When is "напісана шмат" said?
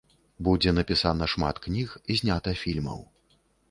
0.77-1.63